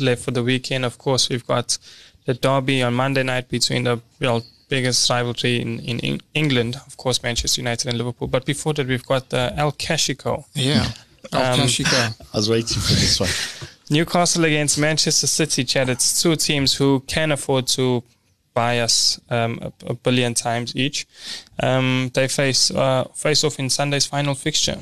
[0.00, 0.84] left for the weekend.
[0.84, 1.78] Of course, we've got
[2.26, 7.22] the derby on Monday night between the well, biggest rivalry in, in England, of course,
[7.22, 8.28] Manchester United and Liverpool.
[8.28, 10.44] But before that, we've got the El Clasico.
[10.54, 10.86] Yeah.
[11.32, 11.60] Um,
[12.32, 13.28] I was waiting for this one.
[13.90, 15.88] Newcastle against Manchester City, Chad.
[15.88, 18.04] It's two teams who can afford to
[18.54, 21.06] buy us um, a, a, billion times each.
[21.62, 24.78] Um, they face uh, face off in Sunday's final fixture.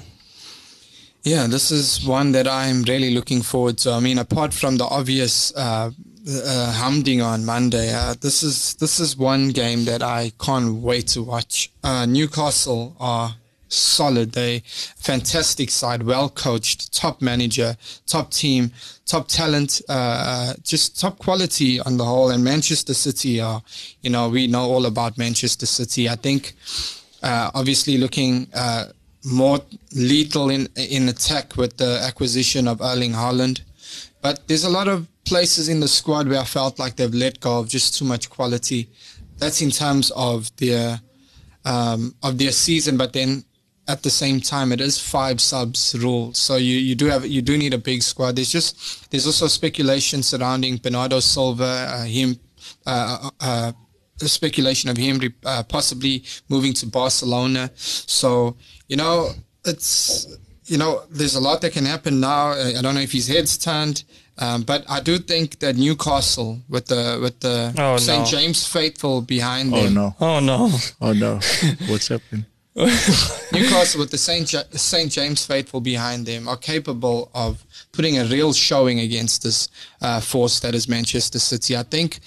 [1.22, 3.92] Yeah, this is one that I'm really looking forward to.
[3.92, 5.90] I mean, apart from the obvious uh,
[6.28, 6.90] uh,
[7.22, 11.70] on Monday, uh, this is this is one game that I can't wait to watch.
[11.82, 13.34] Uh, Newcastle are
[13.68, 14.32] solid.
[14.32, 14.62] They
[14.96, 17.76] fantastic side, well coached, top manager,
[18.06, 18.72] top team,
[19.06, 22.30] top talent, uh, just top quality on the whole.
[22.30, 23.62] And Manchester City are,
[24.02, 26.08] you know, we know all about Manchester City.
[26.08, 26.54] I think,
[27.22, 28.86] uh, obviously looking, uh,
[29.24, 29.60] more
[29.94, 33.62] lethal in, in attack with the acquisition of Erling Haaland.
[34.22, 37.40] But there's a lot of places in the squad where I felt like they've let
[37.40, 38.88] go of just too much quality.
[39.38, 41.00] That's in terms of their,
[41.64, 43.44] um, of their season, but then
[43.88, 46.34] at the same time, it is five subs rule.
[46.34, 48.36] So you, you do have you do need a big squad.
[48.36, 52.38] There's just there's also speculation surrounding Bernardo Silva, uh, him,
[52.86, 53.72] uh, uh, uh
[54.18, 57.70] speculation of him uh, possibly moving to Barcelona.
[57.74, 58.56] So
[58.88, 59.30] you know
[59.64, 60.26] it's
[60.66, 62.50] you know there's a lot that can happen now.
[62.50, 64.04] I don't know if his head's turned.
[64.40, 68.20] Um, but I do think that Newcastle with the with the oh, St.
[68.20, 68.24] No.
[68.24, 69.98] James faithful behind oh, them.
[69.98, 70.14] Oh no!
[70.20, 70.78] Oh no!
[71.00, 71.40] Oh no!
[71.88, 72.46] What's happening?
[73.52, 74.48] Newcastle with the St.
[74.48, 75.10] St.
[75.10, 79.68] James faithful behind them are capable of putting a real showing against this
[80.00, 81.76] uh, force that is Manchester City.
[81.76, 82.20] I think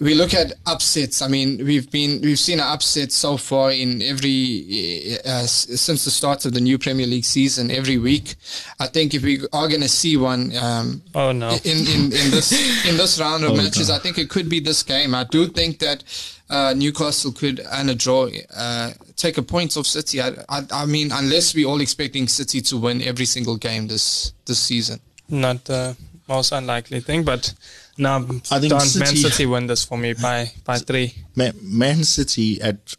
[0.00, 1.22] we look at upsets.
[1.22, 6.10] I mean, we've been we've seen an upset so far in every uh, since the
[6.10, 7.70] start of the new Premier League season.
[7.70, 8.34] Every week,
[8.80, 12.30] I think if we are going to see one, um, oh no, in, in, in
[12.30, 12.52] this
[12.88, 13.96] in this round of oh, matches, God.
[13.96, 15.14] I think it could be this game.
[15.14, 16.04] I do think that
[16.50, 20.20] uh, Newcastle could and a draw uh, take a point off City.
[20.20, 24.32] I, I, I, mean, unless we're all expecting City to win every single game this
[24.46, 25.00] this season.
[25.28, 25.96] Not the
[26.28, 27.24] most unlikely thing.
[27.24, 27.52] But
[27.96, 28.16] now,
[28.50, 31.14] I think City, Man City win this for me by by three.
[31.36, 32.94] Man, Man City at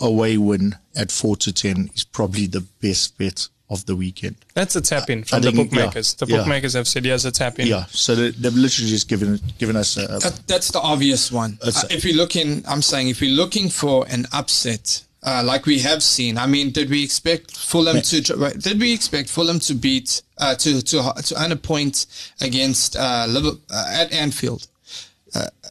[0.00, 4.36] away win at four to ten is probably the best bet of the weekend.
[4.54, 6.16] That's a tap in from the bookmakers.
[6.18, 6.78] Yeah, the bookmakers yeah.
[6.78, 7.66] have said yes, a tap in.
[7.66, 10.06] Yeah, so they, have literally just given given us a.
[10.06, 11.58] That, that's the obvious one.
[11.62, 15.80] Uh, if you're looking, I'm saying if you're looking for an upset, uh, like we
[15.80, 16.38] have seen.
[16.38, 18.20] I mean, did we expect Fulham to
[18.58, 22.06] did we expect Fulham to beat uh, to to to earn a point
[22.40, 24.66] against uh, Liverpool, uh, at Anfield?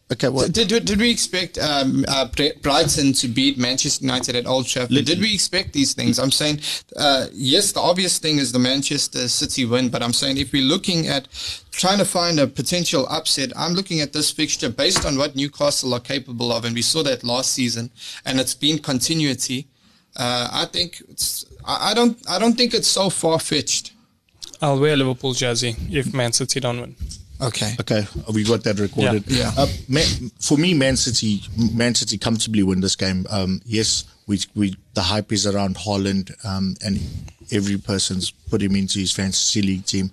[0.10, 0.54] Okay, what?
[0.54, 2.30] Did, did, did we expect um, uh,
[2.62, 5.06] Brighton to beat Manchester United at Old Trafford?
[5.06, 6.18] Did we expect these things?
[6.18, 6.62] I'm saying,
[6.96, 10.64] uh, yes, the obvious thing is the Manchester City win, but I'm saying if we're
[10.64, 11.28] looking at
[11.72, 15.94] trying to find a potential upset, I'm looking at this fixture based on what Newcastle
[15.94, 17.92] are capable of, and we saw that last season,
[18.24, 19.68] and it's been continuity.
[20.16, 23.92] Uh, I think it's, I, I don't, I don't think it's so far fetched.
[24.62, 26.96] I'll wear Liverpool jersey if Man City don't win.
[27.42, 27.74] Okay.
[27.80, 28.08] Okay.
[28.34, 29.24] We got that recorded.
[29.28, 29.52] Yeah.
[29.56, 29.64] yeah.
[29.64, 31.42] Uh, Man, for me, Man City,
[31.74, 33.26] Man City comfortably win this game.
[33.30, 37.00] Um, yes, we we the hype is around Haaland, um, and
[37.52, 40.12] every person's put him into his fantasy league team.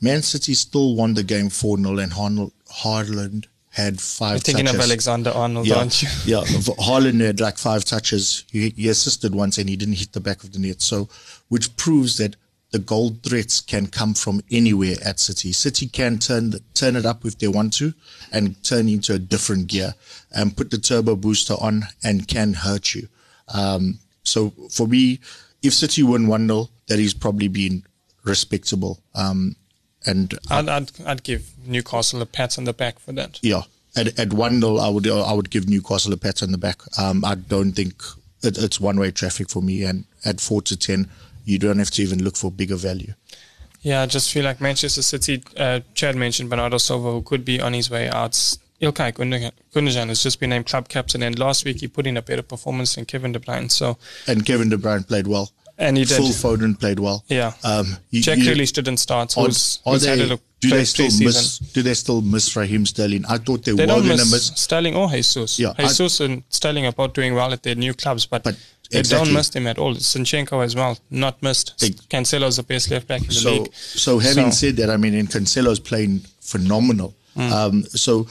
[0.00, 4.78] Man City still won the game four 0 and Haaland had 5 You're thinking touches.
[4.78, 6.08] of Alexander Arnold, yeah, aren't you?
[6.26, 6.44] yeah.
[6.44, 8.44] Haaland had like five touches.
[8.52, 10.80] He, he assisted once and he didn't hit the back of the net.
[10.80, 11.08] So,
[11.48, 12.36] which proves that
[12.74, 15.52] the gold threats can come from anywhere at City.
[15.52, 17.94] City can turn the, turn it up if they want to,
[18.32, 19.94] and turn into a different gear
[20.32, 23.06] and put the turbo booster on and can hurt you.
[23.54, 25.20] Um, so for me,
[25.62, 27.84] if City win one 0 that is probably been
[28.24, 28.98] respectable.
[29.14, 29.54] Um,
[30.04, 33.38] and I'd, I'd, I'd give Newcastle a pat on the back for that.
[33.40, 33.62] Yeah,
[33.94, 36.80] at at one 0 I would I would give Newcastle a pat on the back.
[36.98, 38.02] Um, I don't think
[38.42, 41.08] it, it's one way traffic for me, and at four to ten
[41.44, 43.14] you don't have to even look for bigger value.
[43.82, 47.60] Yeah, I just feel like Manchester City, uh, Chad mentioned Bernardo Silva, who could be
[47.60, 48.32] on his way out.
[48.80, 52.22] Ilkay Gundogan has just been named club captain, and last week he put in a
[52.22, 53.70] better performance than Kevin De Bruyne.
[53.70, 55.52] So, and Kevin De Bruyne played well.
[55.76, 56.16] And he did.
[56.16, 57.24] Phil Foden played well.
[57.28, 57.52] Yeah.
[57.64, 59.36] Um, you, Jack Grealish didn't start.
[59.36, 61.58] Are, who's, are they, do they still miss?
[61.58, 63.24] Do they still miss Raheem Sterling?
[63.28, 65.58] I thought they, they were going to miss Sterling or Jesus.
[65.58, 68.56] Yeah, Jesus I, and Sterling are both doing well at their new clubs, but, but
[68.90, 69.26] they exactly.
[69.26, 69.94] don't miss him at all.
[69.94, 71.82] Zinchenko as well, not missed.
[71.82, 73.74] It, Cancelo's the best left back in the so, league.
[73.74, 74.66] So having so.
[74.66, 77.14] said that, I mean, and Cancelo's playing phenomenal.
[77.36, 77.50] Mm.
[77.50, 78.26] Um, so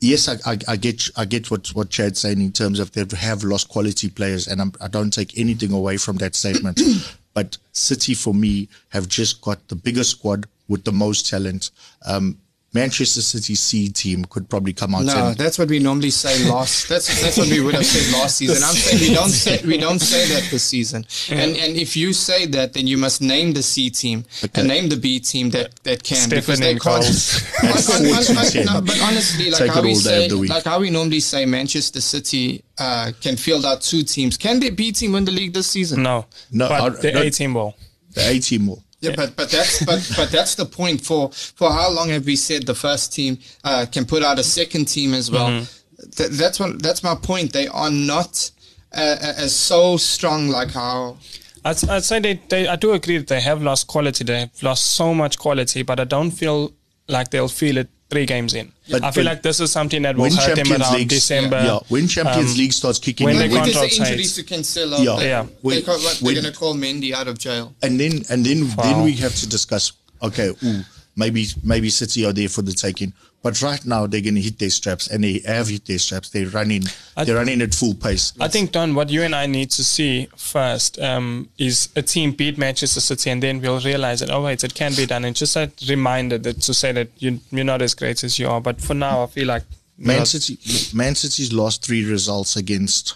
[0.00, 3.04] yes, I, I, I, get I get what what Chad's saying in terms of they
[3.16, 6.80] have lost quality players, and I'm, I do not take anything away from that statement.
[7.34, 11.70] but City, for me, have just got the biggest squad with the most talent.
[12.06, 12.38] Um,
[12.74, 15.04] Manchester City C team could probably come out.
[15.04, 16.88] No, that's what we normally say last.
[16.88, 18.62] That's that's what we would have said last season.
[18.62, 21.06] I'm saying we don't say we don't say that this season.
[21.28, 21.36] Yeah.
[21.36, 24.60] And and if you say that, then you must name the C team okay.
[24.60, 28.64] and name the B team that that can Stephen because they can't.
[28.66, 32.62] no, but honestly, like Take how we say, like how we normally say, Manchester City
[32.78, 34.36] uh, can field out two teams.
[34.36, 36.02] Can the B team win the league this season?
[36.02, 37.74] No, no, but the A team will.
[38.12, 38.82] The A team will.
[39.00, 41.00] Yeah, but but that's but but that's the point.
[41.00, 44.44] For for how long have we said the first team uh, can put out a
[44.44, 45.50] second team as well?
[45.50, 46.10] Mm-hmm.
[46.10, 47.52] Th- that's what that's my point.
[47.52, 48.50] They are not
[48.92, 51.18] uh, as so strong like how.
[51.64, 54.24] I'd, I'd say they, they I do agree that they have lost quality.
[54.24, 56.72] They have lost so much quality, but I don't feel
[57.08, 58.72] like they'll feel it three games in.
[58.90, 61.56] But, I feel like this is something that will hurt them around League, December.
[61.56, 64.42] Yeah, yeah, when Champions um, League starts kicking when in, when there's the injury to
[64.42, 65.46] Cancelo, yeah, they, yeah.
[65.60, 68.82] When, they, are going to call Mendy out of jail, and then and then wow.
[68.82, 69.92] then we have to discuss.
[70.22, 70.80] Okay, ooh,
[71.16, 73.12] maybe maybe City are there for the taking.
[73.40, 76.30] But right now they're going to hit their straps, and they have hit their straps.
[76.30, 76.82] They're running,
[77.16, 78.32] I they're running at full pace.
[78.40, 82.32] I think Don, what you and I need to see first um, is a team
[82.32, 85.24] beat Manchester City, and then we'll realize that oh wait, it can be done.
[85.24, 88.48] And just a reminder that to say that you, you're not as great as you
[88.48, 88.60] are.
[88.60, 89.62] But for now, I feel like
[89.96, 90.58] Man City,
[90.96, 93.14] Man City's lost three results against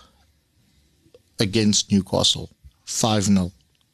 [1.41, 2.49] against Newcastle:
[2.85, 3.51] five 0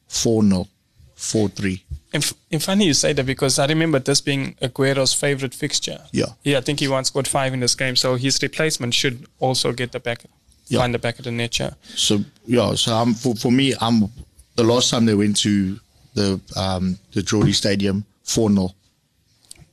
[0.07, 0.67] four 0
[1.15, 1.83] four three.
[2.11, 5.99] And, and funny you say that because I remember this being Aguero's favorite fixture.
[6.11, 6.25] Yeah.
[6.43, 9.71] Yeah, I think he once scored five in this game, so his replacement should also
[9.73, 10.25] get the back,
[10.67, 10.79] yeah.
[10.79, 11.59] find the back of the net.
[11.59, 11.73] Yeah.
[11.95, 14.09] So yeah, so um, for for me, I'm
[14.55, 15.79] the last time they went to
[16.15, 18.73] the um the Geordie Stadium four 0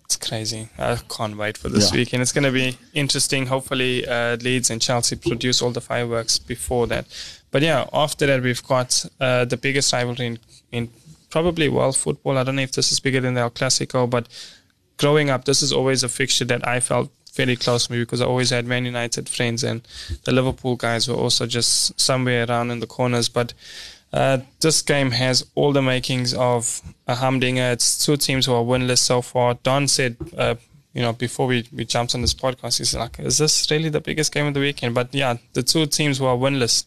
[0.05, 0.69] It's crazy.
[0.79, 2.01] I can't wait for this yeah.
[2.01, 2.23] weekend.
[2.23, 3.47] It's going to be interesting.
[3.47, 7.07] Hopefully, uh, Leeds and Chelsea produce all the fireworks before that.
[7.51, 10.39] But yeah, after that, we've got uh, the biggest rivalry in,
[10.73, 10.89] in
[11.37, 12.39] probably world football.
[12.39, 14.25] I don't know if this is bigger than the El Clasico, but
[15.03, 17.09] growing up, this is always a fixture that I felt
[17.41, 19.79] very close to me because I always had Man United friends, and
[20.25, 23.29] the Liverpool guys were also just somewhere around in the corners.
[23.29, 23.53] But
[24.13, 27.73] Uh, this game has all the makings of a humdinger.
[27.73, 29.49] It's two teams who are winless so far.
[29.63, 30.55] Don said, uh,
[30.95, 34.01] you know, before we, we jumped on this podcast, he's like, is this really the
[34.01, 34.95] biggest game of the weekend?
[34.95, 36.87] But yeah, the two teams who are winless,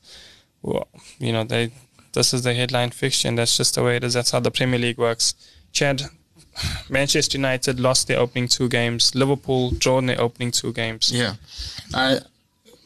[0.62, 0.88] well,
[1.20, 1.64] you know, they
[2.14, 4.14] this is the headline fixture, and that's just the way it is.
[4.14, 5.34] That's how the Premier League works.
[5.72, 6.04] Chad,
[6.90, 9.16] Manchester United lost their opening two games.
[9.16, 11.12] Liverpool drawn their opening two games.
[11.12, 11.36] Yeah,
[11.94, 12.20] I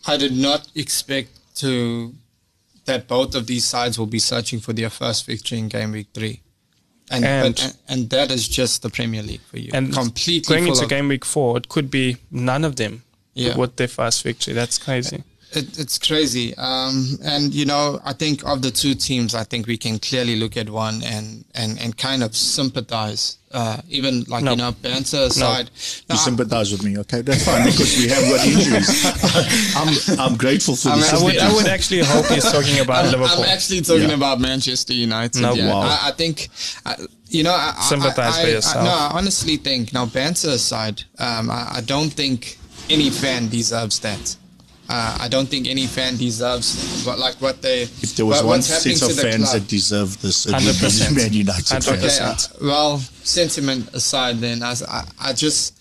[0.05, 2.13] I did not expect to
[2.85, 6.07] that both of these sides will be searching for their first victory in game week
[6.13, 6.41] three.
[7.11, 9.71] And, and, and, and that is just the Premier League for you.
[9.73, 13.55] And completely going into game week four, it could be none of them yeah.
[13.55, 14.53] with their first victory.
[14.53, 15.23] That's crazy.
[15.55, 16.55] It, it's crazy.
[16.57, 20.35] Um, and, you know, I think of the two teams, I think we can clearly
[20.35, 23.37] look at one and, and, and kind of sympathize.
[23.51, 24.51] Uh, even like, no.
[24.51, 25.69] you know, banter aside.
[26.09, 26.15] No.
[26.15, 27.21] you sympathize with me, okay?
[27.21, 30.15] That's fine because we have got injuries.
[30.17, 31.13] I'm, I'm grateful for I'm this.
[31.13, 33.43] I would, I would actually hope he's talking about I'm, Liverpool.
[33.43, 34.15] I'm actually talking yeah.
[34.15, 35.39] about Manchester United.
[35.41, 35.71] No, yeah.
[35.71, 35.81] wow.
[35.81, 36.49] I, I think,
[36.83, 36.95] I,
[37.27, 38.85] you know, I, sympathize I, for yourself.
[38.85, 42.57] no, I honestly think, now, banter aside, um, I, I don't think
[42.89, 44.35] any fan deserves that.
[44.93, 47.81] Uh, I don't think any fan deserves what, like what they.
[47.81, 51.33] If there was what, one set of fans that deserve this, it would be Man
[51.33, 51.87] United fans.
[51.89, 55.73] Okay, uh, well, sentiment aside, then as I, I just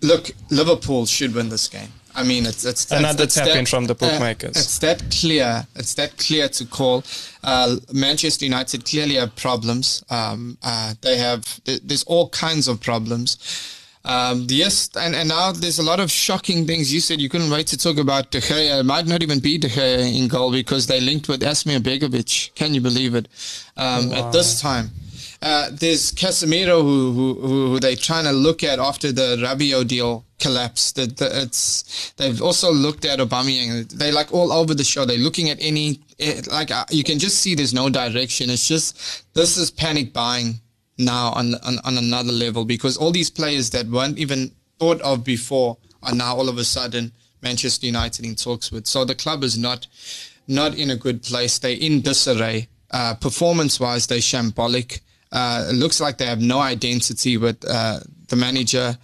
[0.00, 1.92] look, Liverpool should win this game.
[2.12, 4.56] I mean, it's it's another tap in from the bookmakers.
[4.56, 5.64] Uh, it's that clear.
[5.76, 7.04] It's that clear to call.
[7.44, 10.02] Uh, Manchester United clearly have problems.
[10.10, 11.60] Um, uh, they have.
[11.64, 13.38] There's all kinds of problems.
[14.04, 16.92] Um, yes, and, and now there's a lot of shocking things.
[16.92, 18.80] You said you couldn't wait to talk about De Gea.
[18.80, 22.54] It might not even be De Gea in goal because they linked with Asmir Begovic.
[22.54, 23.28] Can you believe it?
[23.76, 24.26] Um, wow.
[24.26, 24.90] At this time.
[25.40, 30.24] Uh, there's Casemiro who, who, who they're trying to look at after the Rabiot deal
[30.38, 30.94] collapsed.
[30.94, 33.90] That the, it's they've also looked at Aubameyang.
[33.90, 35.04] They like all over the show.
[35.04, 38.50] They're looking at any eh, like uh, you can just see there's no direction.
[38.50, 40.60] It's just this is panic buying
[40.98, 45.24] now on, on, on another level because all these players that weren't even thought of
[45.24, 48.86] before are now all of a sudden Manchester United in talks with.
[48.86, 49.86] So the club is not
[50.48, 51.58] not in a good place.
[51.58, 52.68] They're in disarray.
[52.90, 55.00] Uh, performance wise, they're shambolic.
[55.30, 58.98] Uh, it looks like they have no identity with uh, the manager.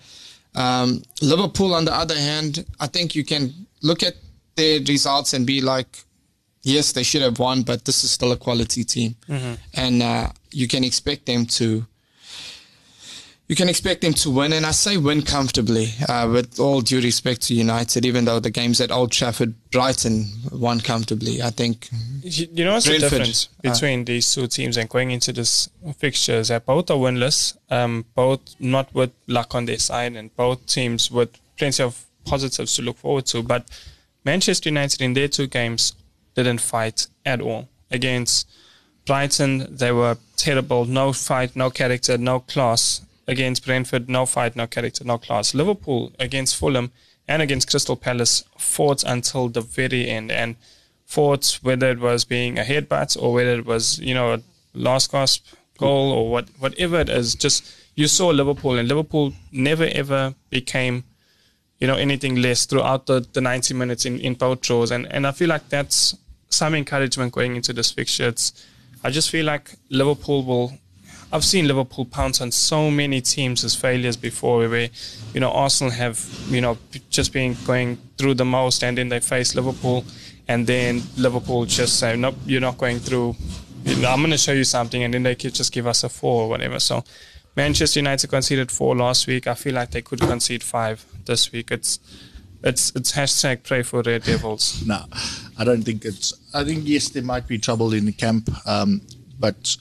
[0.54, 4.14] Um, Liverpool, on the other hand, I think you can look at
[4.56, 6.04] their results and be like,
[6.68, 9.54] yes, they should have won, but this is still a quality team, mm-hmm.
[9.74, 11.86] and uh, you can expect them to.
[13.48, 15.88] You can expect them to win, and I say win comfortably.
[16.06, 20.26] Uh, with all due respect to United, even though the games at Old Trafford, Brighton
[20.52, 21.40] won comfortably.
[21.40, 21.88] I think.
[22.22, 25.32] You know what's Brentford, the difference uh, between uh, these two teams and going into
[25.32, 30.14] this fixture is that both are winless, um, both not with luck on their side,
[30.14, 33.42] and both teams with plenty of positives to look forward to.
[33.42, 33.66] But
[34.24, 35.94] Manchester United in their two games
[36.42, 37.68] didn't fight at all.
[37.90, 38.48] Against
[39.06, 40.84] Brighton, they were terrible.
[40.84, 43.02] No fight, no character, no class.
[43.26, 45.54] Against Brentford, no fight, no character, no class.
[45.54, 46.90] Liverpool against Fulham
[47.26, 50.56] and against Crystal Palace fought until the very end and
[51.04, 55.12] fought whether it was being a headbutt or whether it was, you know, a last
[55.12, 55.44] gasp
[55.78, 57.34] goal or what, whatever it is.
[57.34, 61.04] Just you saw Liverpool and Liverpool never ever became
[61.80, 65.26] you know anything less throughout the, the 90 minutes in, in both draws and, and
[65.26, 66.16] I feel like that's
[66.50, 68.28] some encouragement going into this fixture.
[68.28, 68.66] It's,
[69.04, 70.72] I just feel like Liverpool will.
[71.30, 74.88] I've seen Liverpool pounce on so many teams as failures before, where
[75.34, 76.78] you know Arsenal have you know
[77.10, 80.04] just been going through the most, and then they face Liverpool,
[80.48, 83.36] and then Liverpool just say, "Nope, you're not going through.
[83.84, 86.02] You know, I'm going to show you something," and then they could just give us
[86.02, 86.80] a four or whatever.
[86.80, 87.04] So,
[87.56, 89.46] Manchester United conceded four last week.
[89.46, 91.70] I feel like they could concede five this week.
[91.70, 91.98] It's
[92.62, 94.82] it's it's hashtag pray for Red Devils.
[94.86, 95.04] no,
[95.58, 96.34] I don't think it's.
[96.54, 99.00] I think yes, there might be trouble in the camp, um,
[99.38, 99.76] but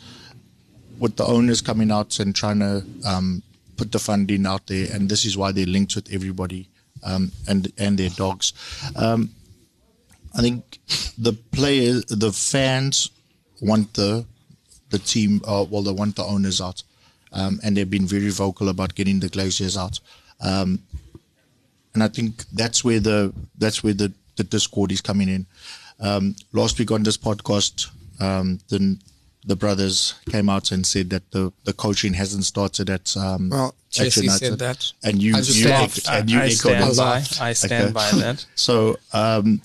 [0.99, 3.41] with the owners coming out and trying to um,
[3.77, 6.69] put the funding out there, and this is why they're linked with everybody
[7.03, 8.53] um, and and their dogs.
[8.95, 9.31] Um,
[10.35, 10.79] I think
[11.17, 13.09] the players, the fans
[13.61, 14.25] want the
[14.89, 15.41] the team.
[15.45, 16.83] Uh, well, they want the owners out,
[17.33, 19.99] um, and they've been very vocal about getting the Glazers out.
[21.97, 25.47] And I think that's where the that's where the, the discord is coming in.
[25.99, 27.89] Um, last week on this podcast,
[28.19, 28.99] um, the
[29.47, 33.73] the brothers came out and said that the, the coaching hasn't started at um, well,
[33.89, 35.69] Jesse said that, and you you
[36.07, 37.93] and you I, I stand by I stand okay.
[37.93, 38.45] by that.
[38.55, 39.63] So um,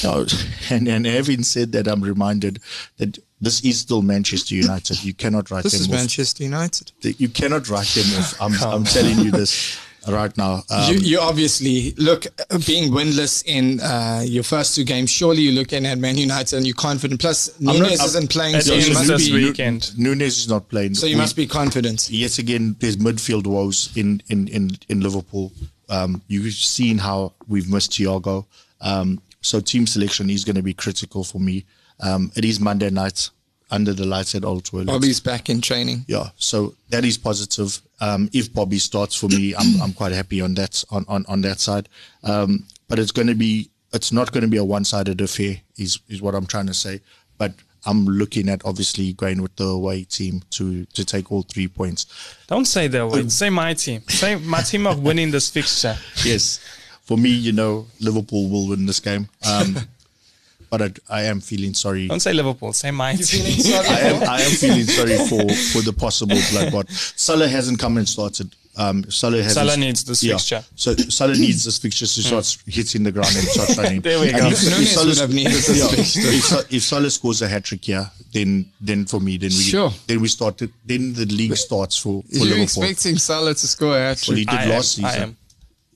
[0.00, 0.26] you know,
[0.70, 2.60] and and having said that, I'm reminded
[2.96, 5.04] that this is still Manchester United.
[5.04, 5.94] You cannot write this them is off.
[5.94, 6.92] Manchester United.
[7.02, 8.40] You cannot write them off.
[8.40, 9.78] I'm, I'm telling you this.
[10.08, 10.62] Right now.
[10.70, 12.26] Um, you, you, obviously look
[12.66, 15.10] being winless in uh, your first two games.
[15.10, 17.20] Surely you're looking at Man United and you're confident.
[17.20, 19.98] Plus, Nunez not, isn't playing, so you must this be, weekend.
[19.98, 20.94] Nunez is not playing.
[20.94, 22.08] So you we, must be confident.
[22.10, 25.52] Yes, again, there's midfield woes in in in, in Liverpool.
[25.88, 28.46] Um, you've seen how we've missed Thiago.
[28.80, 31.64] Um, so team selection is going to be critical for me.
[32.00, 33.30] Um, it is Monday night
[33.70, 34.86] under the lights at Old Toilet.
[34.86, 36.04] Bobby's back in training.
[36.06, 37.80] Yeah, so that is positive.
[38.00, 41.40] Um, if Bobby starts for me, I'm I'm quite happy on that on on, on
[41.42, 41.88] that side.
[42.22, 45.56] Um, but it's going to be it's not going to be a one sided affair.
[45.76, 47.00] Is is what I'm trying to say.
[47.38, 47.52] But
[47.84, 52.06] I'm looking at obviously going with the away team to to take all three points.
[52.48, 53.28] Don't say the away.
[53.28, 54.02] say my team.
[54.08, 55.96] Say my team of winning this fixture.
[56.24, 56.58] Yes,
[57.02, 59.28] for me, you know, Liverpool will win this game.
[59.48, 59.76] Um,
[60.70, 62.08] but I, I, am feeling sorry.
[62.08, 63.18] Don't say Liverpool, say mine.
[63.18, 65.42] I am, I am feeling sorry for,
[65.72, 66.90] for the possible bloodbath.
[67.18, 68.54] Salah hasn't come and started.
[68.78, 70.34] Um, Salah, has Salah needs this yeah.
[70.34, 70.62] fixture.
[70.74, 72.72] So Salah needs this fixture to start mm.
[72.72, 74.00] hitting the ground and start shining.
[74.02, 74.48] there we go.
[74.48, 78.10] If, if, Salah, would needed this yeah, if, if, Salah scores a hat trick here,
[78.32, 79.90] then then for me, then we sure.
[80.06, 80.72] then we started.
[80.84, 84.28] Then the league starts for, for Are you expecting Salah to score a hat trick?
[84.28, 85.36] Well, he did I last am, season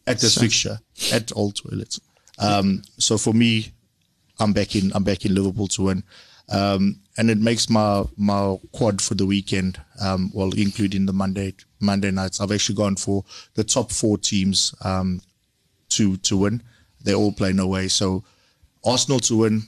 [0.07, 0.43] at this sure.
[0.43, 0.79] fixture
[1.13, 2.01] at Old Toilets.
[2.39, 3.73] Um, so for me,
[4.41, 6.05] I'm back in I'm back in Liverpool to win.
[6.51, 11.55] Um, and it makes my my quad for the weekend, um, well, including the Monday
[11.79, 12.41] Monday nights.
[12.41, 13.25] I've actually gone for
[13.55, 15.21] the top four teams um,
[15.91, 16.63] to to win.
[17.03, 17.89] They all play no way.
[17.89, 18.25] So
[18.85, 19.63] Arsenal to win,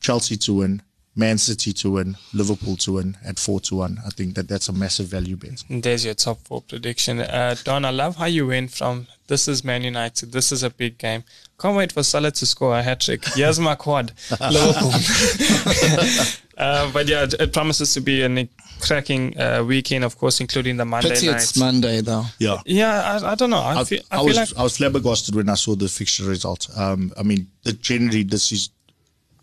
[0.00, 0.82] Chelsea to win,
[1.18, 3.98] Man City to win, Liverpool to win at four to one.
[4.06, 5.64] I think that that's a massive value bet.
[5.68, 7.18] There's your top four prediction.
[7.18, 10.70] Uh, Don, I love how you went from this is Man United, this is a
[10.70, 11.24] big game.
[11.58, 13.24] Can't wait for Salah to score a hat trick.
[13.34, 14.92] Here's my quad, Liverpool.
[16.56, 18.48] uh, but yeah, it promises to be a
[18.80, 21.36] cracking uh, weekend, of course, including the Monday Pity night.
[21.36, 22.24] it's Monday though.
[22.38, 23.20] Yeah, yeah.
[23.22, 23.58] I, I don't know.
[23.58, 26.24] I, I, feel, I, I was like I was flabbergasted when I saw the fixture
[26.24, 26.68] result.
[26.76, 28.70] Um, I mean, the, generally this is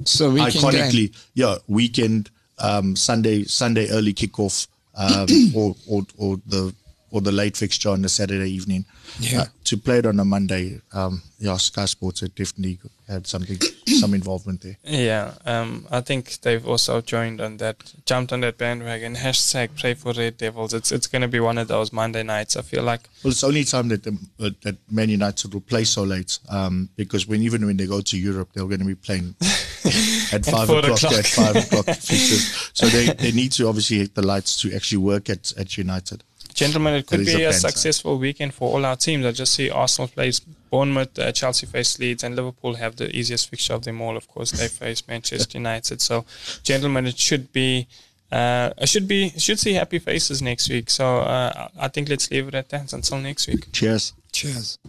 [0.04, 1.22] so we iconically, game.
[1.34, 2.30] yeah, weekend,
[2.60, 6.74] um, Sunday, Sunday early kickoff, um, or, or or the
[7.16, 8.84] or the late fixture on the Saturday evening.
[9.22, 9.44] Yeah.
[9.44, 13.58] Uh, to play it on a Monday, um, yeah, Sky Sports had definitely had something,
[14.02, 14.76] some involvement there.
[14.84, 19.16] Yeah, um, I think they've also joined on that, jumped on that bandwagon.
[19.16, 20.74] Hashtag pray for Red Devils.
[20.74, 22.58] It's it's going to be one of those Monday nights.
[22.58, 23.08] I feel like.
[23.24, 26.38] Well, it's the only time that the, uh, that Man United will play so late,
[26.50, 29.36] um, because when even when they go to Europe, they're going to be playing
[30.34, 31.14] at five o'clock, o'clock.
[31.14, 32.72] At five o'clock fixtures.
[32.74, 36.26] So they, they need to obviously hit the lights to actually work at at United.
[36.56, 39.26] Gentlemen, it could be a, a successful weekend for all our teams.
[39.26, 43.50] I just see Arsenal plays Bournemouth, uh, Chelsea face Leeds, and Liverpool have the easiest
[43.50, 44.16] fixture of them all.
[44.16, 46.02] Of course, they face Manchester United.
[46.02, 46.26] So,
[46.64, 47.88] gentlemen, it should be.
[48.32, 50.90] Uh, I should be should see happy faces next week.
[50.90, 53.72] So uh, I think let's leave it at that until next week.
[53.72, 54.14] Cheers.
[54.32, 54.80] Cheers.